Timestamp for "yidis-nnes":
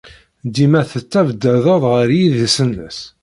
2.17-2.99